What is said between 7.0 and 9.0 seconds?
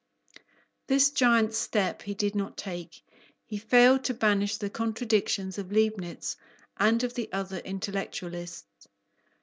of the other intellectualists.